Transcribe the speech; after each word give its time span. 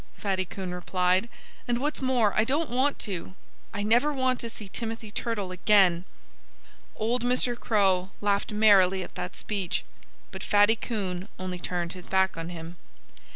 Fatty 0.17 0.45
Coon 0.45 0.73
replied. 0.73 1.29
"And 1.67 1.77
what's 1.77 2.01
more, 2.01 2.33
I 2.35 2.43
don't 2.43 2.71
want 2.71 2.97
to. 3.01 3.35
I 3.71 3.83
never 3.83 4.11
want 4.11 4.39
to 4.39 4.49
see 4.49 4.67
Timothy 4.67 5.11
Turtle 5.11 5.51
again." 5.51 6.05
Old 6.95 7.23
Mr. 7.23 7.55
Crow 7.55 8.09
laughed 8.19 8.51
merrily 8.51 9.03
at 9.03 9.13
that 9.13 9.35
speech. 9.35 9.85
But 10.31 10.41
Fatty 10.41 10.75
Coon 10.75 11.27
only 11.37 11.59
turned 11.59 11.93
his 11.93 12.07
back 12.07 12.35
on 12.35 12.49
him. 12.49 12.77